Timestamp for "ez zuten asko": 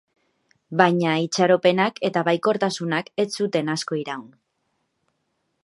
3.25-4.01